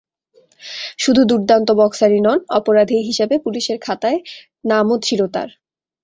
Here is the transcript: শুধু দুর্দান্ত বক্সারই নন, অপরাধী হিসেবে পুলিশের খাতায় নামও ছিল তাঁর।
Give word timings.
শুধু 0.99 1.21
দুর্দান্ত 1.23 1.69
বক্সারই 1.79 2.19
নন, 2.19 2.39
অপরাধী 2.57 2.97
হিসেবে 3.09 3.35
পুলিশের 3.39 3.77
খাতায় 3.81 4.19
নামও 4.63 4.95
ছিল 4.99 5.21
তাঁর। 5.33 5.49